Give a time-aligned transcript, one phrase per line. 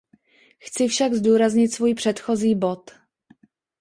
[0.59, 2.91] Chci však zdůraznit svůj předchozí bod.